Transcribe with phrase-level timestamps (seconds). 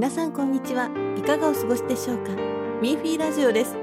[0.00, 0.88] 皆さんこんにちは。
[1.18, 2.30] いかがお過ごしでしょうか？
[2.80, 3.76] ミーフィーラジオです。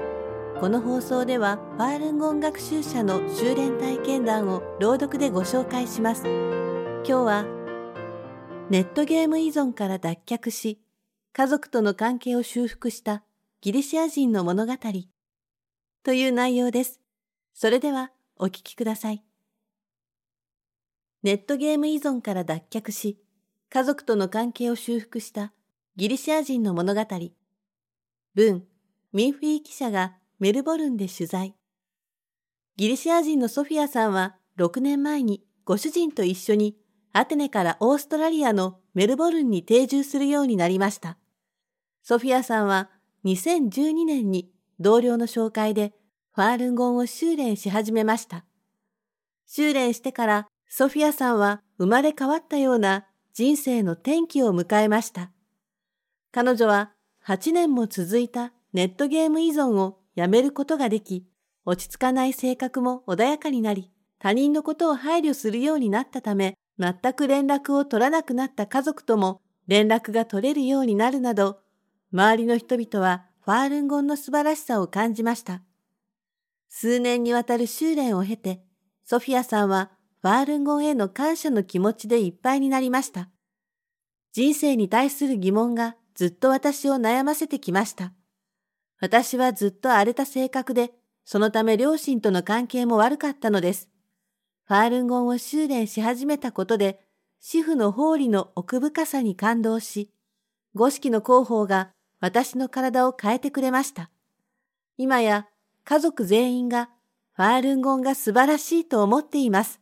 [0.58, 6.24] この放送では、ファールンゴン学習者の修練体験談を朗読でご紹介します。
[6.24, 7.44] 今日は、
[8.68, 10.80] ネットゲーム依存から脱却し、
[11.32, 13.22] 家族との関係を修復した
[13.60, 14.72] ギリシア人の物語
[16.02, 17.00] という内容です。
[17.54, 19.22] それではお聞きください。
[21.22, 23.20] ネットゲーム依存から脱却し、
[23.70, 25.52] 家族との関係を修復した
[25.98, 27.04] ギリシア人の物語。
[28.36, 28.62] 文、
[29.12, 31.56] ミンフィー記者がメルボルンで取材。
[32.76, 36.76] ギリシア人のソフィアさんは6年前にご主人と一緒に
[37.12, 41.18] アテネからオーストラリアのメルボルンに定住するようになりました。
[42.04, 42.90] ソフィアさんは
[43.24, 45.94] 2012年に同僚の紹介で
[46.32, 48.44] ファールンゴンを修練し始めました。
[49.46, 55.32] 修練してからソフィアさんは生まれ変わったような人生の転機を迎えました。
[56.30, 56.92] 彼女は
[57.26, 61.26] 8年も続いたネットゲーム依存をやめることができ、
[61.64, 71.60] 落ち着かない性格も穏やかになり、他人のことを配慮するようになったため、全く連絡を取らなくなった家族とも連絡が取れるようになるなど、
[72.12, 75.62] 周りの人々はファールンゴンの素晴らしさを感じました。
[76.68, 78.62] 数年にわたる修練を経て、
[79.04, 83.28] ソフィアさんはファールンゴンへの感謝の気持ちでいっぱいになりました。
[84.32, 88.12] 人生に対する疑問がずっと私を悩ませてきました。
[88.98, 90.90] 私はずっと荒れた性格で、
[91.24, 93.88] そのため両親との関係も悪かったのです。
[94.64, 96.98] ファールンゴンを修練し始めたことで、
[97.38, 100.12] 主婦の法理の奥深さに感動し、
[100.74, 104.10] 五色の広報が私の体を変えてくれました。
[104.96, 105.46] 今や
[105.84, 106.90] 家族全員が
[107.30, 109.80] ファールンゴンが素晴らしいと思っています。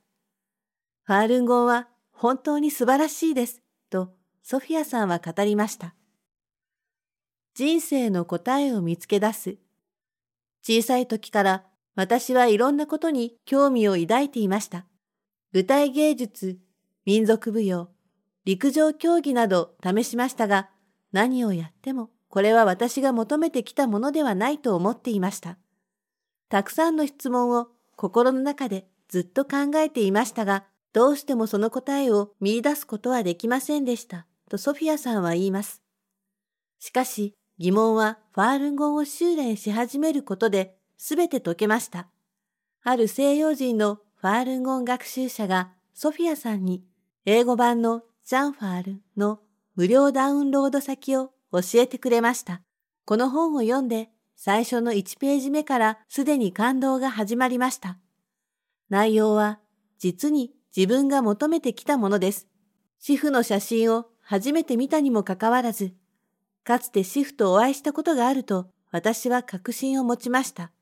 [1.04, 5.94] ファールンゴンは本当に素晴らしいです、とソフィアさんは語りました。
[7.59, 9.56] 人生の答えを見つけ出す。
[10.62, 14.84] 小さい時から私はいろんなことに興味を抱いていました。
[15.55, 16.59] 舞台芸術、
[17.06, 17.89] 民族舞踊、
[18.44, 20.69] 陸上競技など試しましたが、
[21.12, 25.56] 何をやってもこれは私が求めてきたものではないと思っていました。
[26.50, 35.81] たくさんの質問を心の中でずっと考えていましたが、どうしてもその答えを見出すことはできませんでした、とソフィアさんは言います。
[36.81, 42.09] しかし、疑問はファールンゴンを修練し始めることで全て解けました。
[42.83, 46.84] ある西洋人のファールンゴン学習者がソフィアさんに
[47.25, 49.41] 英語版のジャンファールの
[49.75, 52.62] 無料ダウンロード先を教えてくれました。
[53.05, 57.99] この本を読んで最初の1ページ目からすでに感動が始まりました。
[58.91, 59.61] 内容は
[59.99, 62.47] 実に自分が求めてきたものです。
[62.99, 65.94] 主婦の写真を初めて見たにもかかわらず、
[66.66, 70.72] かつて主婦とお会いしたことがあると私は確信を持ちました。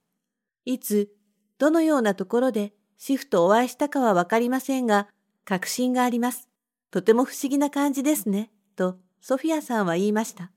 [0.64, 1.10] いつ、
[1.58, 5.08] どのようなところで主婦とお会いしたかはわかりませんが、
[5.44, 6.48] 確信があります。
[6.90, 10.52] とても不思議な感じですね、とソフィアさんは言いました。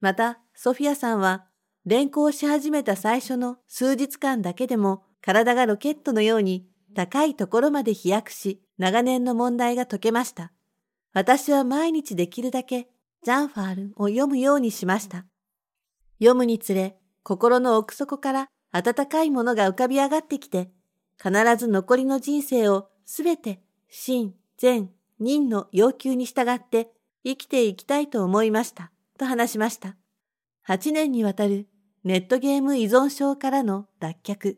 [0.00, 1.46] また、ソフィアさんは、
[1.84, 10.52] 連行し始めた最初の数日間だけでも体がロケットのように高いところまで飛躍し、長年の問題が解けました。
[11.14, 12.90] 私は毎日できるだけ
[13.22, 15.26] ジャンファールを読むようにしました。
[16.18, 20.70] 読むにつれ、心の奥底から温かいものが浮かび上がってきて、
[21.22, 26.90] 必ず残りの人生をすべて真、善、人の要求に従って
[27.22, 29.96] 生きていきたいと思いました、と話しました。
[30.66, 31.68] 8年にわたる
[32.04, 34.56] ネットゲーム依存症からの脱却。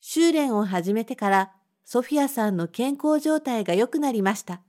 [0.00, 1.52] 修練を始めてから
[1.84, 4.60] ソフィアさんの健康状態が良くなりました。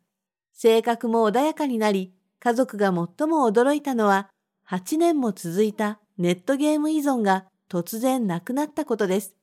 [0.53, 2.93] 性格も穏やかになり、家族が最
[3.27, 4.27] も驚いたのは、
[4.67, 9.35] 8年も続いたネットゲーム依存が突然なくなったことです。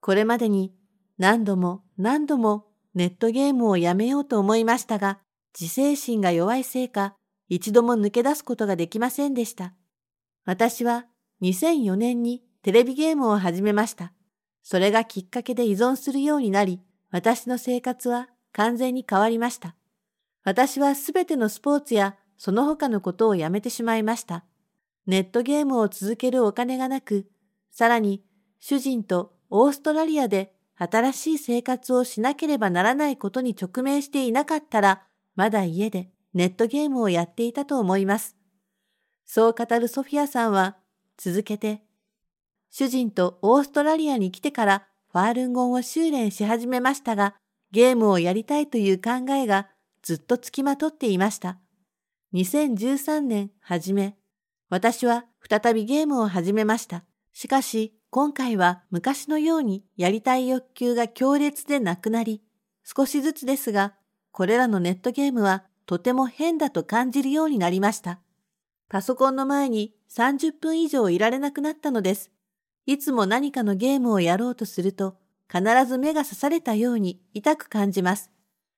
[0.00, 0.72] これまでに
[1.18, 5.18] 何度も何度もネットゲームをやめようと思いましたが、
[5.58, 7.16] 自制心が弱いせいか、
[7.48, 9.74] 一度も抜け出すことができませんでした。
[10.44, 11.06] 私は
[11.42, 14.12] 2004年にテレビゲームを始めました。
[14.62, 16.80] それがきっかけで依存するようになり、
[17.10, 19.74] 私の生活は完全に変わりました。
[20.44, 24.46] 私はすべてのスポーツやその他のことをやめてしまいました。
[25.06, 27.26] ネットゲームを続けるお金がなく、
[27.70, 28.24] さらに
[28.58, 35.02] 主人とオーストラリアで新しい生活をしなければならないことに直面していなかったら、
[35.36, 38.38] まだ家でネットゲームをやっていたと思います。
[39.26, 40.78] そう語るソフィアさんは
[41.18, 41.82] 続けて
[42.70, 47.34] 主人とオーストラリアに来てからファールンゴンを修練し始めましたが、
[47.70, 49.68] ゲームをやりたいという考えが
[50.00, 51.58] ずっとつきまとっていました。
[52.32, 54.16] 2013年初め、
[54.68, 57.04] 私は再びゲームを始めました。
[57.32, 62.40] しかし、今回は昔のようにやりたい欲求が強烈でなくなり、
[62.84, 63.94] 少しずつですが、
[64.30, 68.20] これらのネットゲームはとても変だと感じるようになりました。
[68.88, 72.30] パソコンの前に30分以上いられなくなったのです。
[72.86, 75.16] いつも何かのゲームをやろうとすると、
[75.52, 78.30] 必ず目が刺されたように痛く感じます。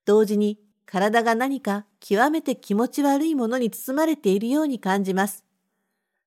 [0.06, 5.44] 同時に体が何か極めて気持ち悪いものに包まれているように感じます。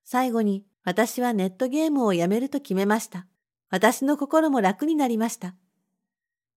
[0.04, 3.25] 最後に私はネットゲームをやめると決めました。
[3.69, 5.56] 私の心も楽になりました。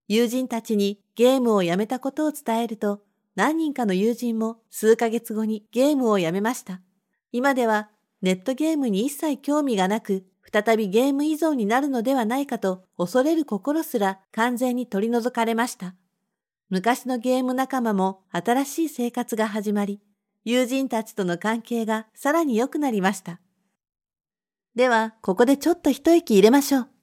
[0.07, 3.01] 友人たちにゲームをやめたことを伝えると、
[3.35, 6.81] 何人かの友人も数ヶ月後にゲームをやめました。
[7.31, 7.89] 今では
[8.21, 15.95] ネットゲームに一切興味がなく、再びゲーム依存になるのではないかと恐れる心すら完全に取り除かれました。
[16.69, 20.01] 昔のゲーム仲間も新しい生活が始まり、
[20.45, 23.39] 友人たちとの関係がさらに良くなりました。
[24.75, 26.98] では、ここでちょっと一息入れましょう。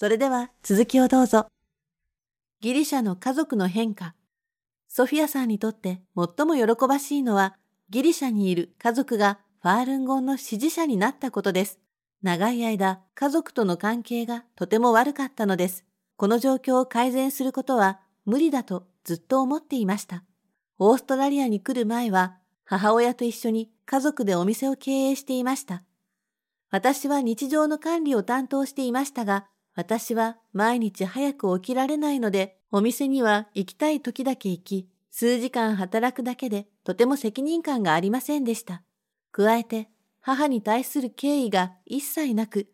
[0.00, 1.48] それでは続きをどうぞ。
[2.60, 4.14] ギリシャの家族の変化。
[4.86, 7.56] ソフィアさんにとって最も喜ばしいのは、
[7.90, 11.80] ギリシャにいる家族がファールンゴンの支持者になったことです。
[12.22, 15.84] 長い間、家族との関係がとても悪かったのです。
[16.16, 20.22] この状況を改善することは無理だとずっと思っていました。
[20.78, 25.82] オーストラリアに来る前は、母親と一緒に家族でお店を経営していました。
[26.70, 29.48] 私は日常の管理を担当していましたが、
[29.78, 38.82] 私は毎日早く起きられないので、お店には行きたい時だけ行き、数時間働くだけでとても責任感がありませんでした。
[39.30, 39.88] 加えて、
[40.20, 42.66] 母に対する敬意が一切なく、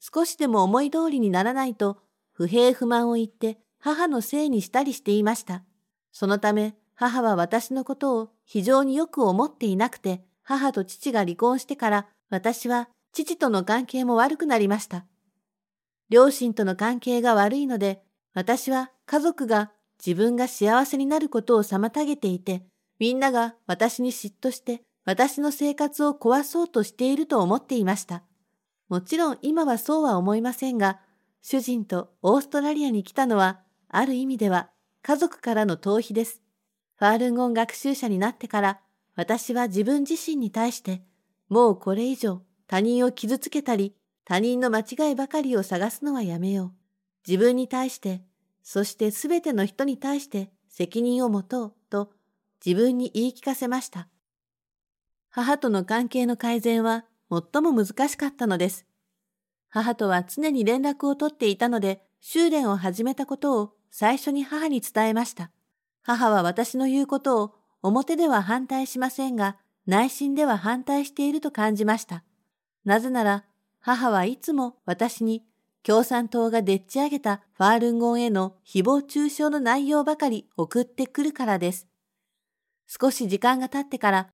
[0.00, 1.98] 少しでも思い通りにならないと、
[2.32, 5.62] 不平不満を言って母のせいにしたりしていました。
[6.10, 15.06] そのため、母は私のことを非常によく思っていなくて、母と父が離婚してから、私は父との関係も悪くなりました。
[16.10, 18.02] 両親との関係が悪いので、
[18.34, 19.72] 私は家族が
[20.04, 22.64] 自分が幸せになることを妨げていて、
[22.98, 28.22] みんなが私に嫉妬して私の生活を壊そうとしていると思っていました。
[28.88, 31.00] もちろん今はそうは思いませんが、
[31.42, 34.70] 主人とオーストラリアに来たのは、ある意味では
[35.02, 36.42] 家族からの逃避です。
[36.98, 38.80] ファールンゴン学習者になってから
[39.14, 41.02] 私は自分自身に対して
[41.48, 43.94] もうこれ以上他人を傷つけたり
[44.28, 46.72] 他人の間違いばかりを探すのはやめよう。
[47.26, 48.20] 自分に対して、
[48.62, 52.12] そしてすべての人に対して責任を持とうと
[52.62, 54.06] 自分に言い聞かせました。
[55.30, 58.84] 母との関係の改善は最も難しかったのです。
[59.70, 65.50] 母とは常に連絡を取っていたので、修練を始めたことを最初に母に伝えました。
[66.02, 69.56] 母は私の言うことを表では反対しませんが、
[69.86, 72.24] 内心では反対していると感じました。
[72.84, 73.44] なぜなら、
[73.88, 75.42] 母はいつも私に
[75.82, 81.88] 共産党がでっち上げたファールンゴンへの誹謗中傷の内容ばかり送ってくるからです。
[82.86, 84.28] 少し時間が経ってから、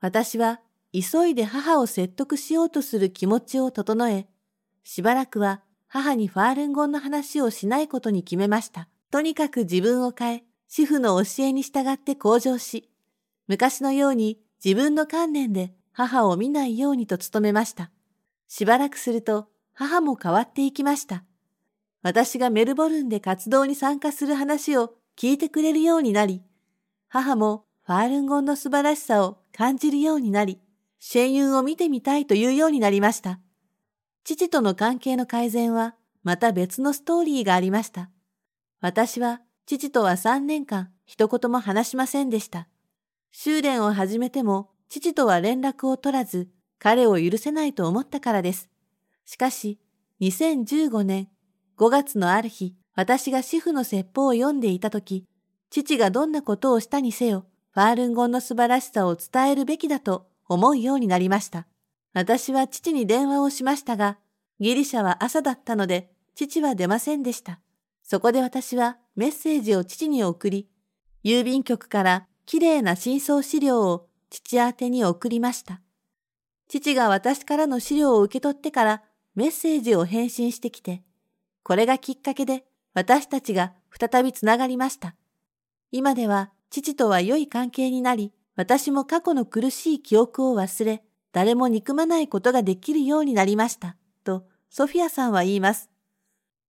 [0.00, 0.60] 私は
[0.92, 4.26] 急いで母を説得しようとする気持ちを整え、
[4.82, 8.88] しばらくは母にファールンゴンの話をしないことに決めました。
[9.12, 12.90] とにかく自分を変え、主婦の教えに従って向上し、
[13.46, 17.92] 昔のように自分の観念で母を見ないようにと努めました。
[18.48, 21.24] しばらくすると母も変わっていきました。
[22.02, 26.42] 私がメルボルンで活動に参加する話を聞いてくれるようになり、
[27.08, 30.60] 母もファールンゴンの素晴らしさを感じるようになり、
[30.98, 33.40] シェンユンを見てみたいというようになりました。
[34.24, 38.10] 父との関係の改善はまた別のストーリーがありました。
[38.80, 42.68] 私は父とは3年間一言も話しませんでした。
[43.30, 46.48] 修練を始めても父とは連絡を取らず
[46.78, 48.68] 彼を許せないと思ったからです。
[49.24, 49.78] しかし、
[50.20, 51.28] 2015年
[51.76, 55.26] 5月のある日、私が主婦の説法を読んでいたとき、
[55.70, 61.66] 父がどんなことをしたにせよ、ファールンゴンの素晴らしさを伝えるべきだと思うようになりました。
[62.14, 64.18] 私は父に電話をしましたが、
[64.58, 67.60] ギリシャは朝だったので、父は出ませんでした。
[68.02, 70.68] そこで私はメッセージを父に送り、
[71.24, 75.82] 郵便局から綺麗な真相資料を父宛に送りました。
[76.68, 79.02] 父が私からの資料を受け取ってから
[79.34, 81.02] メッセージを返信してきて、
[81.62, 85.14] これがきっかけで私たちが再びつながりました。
[85.92, 93.96] 今では父とは良い関係になり、私も過去の苦しい記憶を忘れ、誰も憎まないことができるようになりました。
[94.24, 95.90] と、ソフィアさんは言います。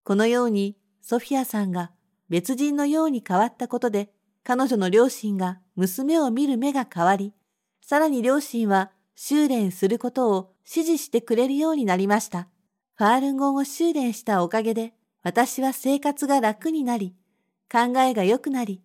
[0.04, 1.92] このように、ソフィアさんが
[2.30, 4.12] 別人のように変わったことで、
[4.44, 7.34] 彼女の両親が娘を見る目が変わり、
[7.82, 12.48] さらに両親は修練することを指示してくれるようになりました。
[12.94, 14.94] ファールンゴンを修練したおかげで、
[15.24, 17.16] 私は生活が楽になり、
[17.70, 18.84] 考えが良くなり、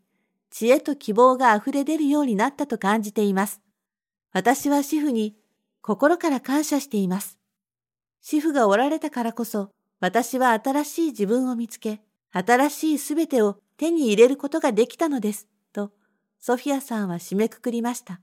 [0.51, 3.61] 知恵と希望が溢れ出るようになったと感じています。
[4.33, 5.37] 私は主婦に
[5.83, 7.39] 心から感謝しています。
[8.23, 9.69] 主婦がおられたからこそ、
[10.01, 12.01] 私は新しい自分を見つけ、
[12.33, 15.93] 新しいすべてを手に入れることができたのです、と、
[16.41, 18.23] ソフィアさんは締めくくりました。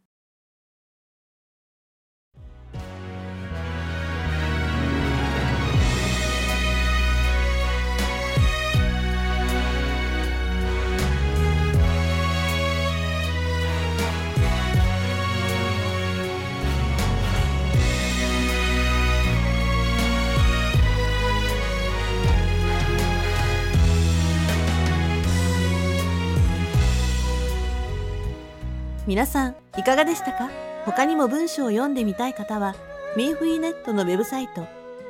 [29.09, 30.51] 皆さんいかがでしたか？
[30.85, 32.75] 他にも文章を読んでみたい方は
[33.17, 34.67] ミンフィーネットのウェブサイト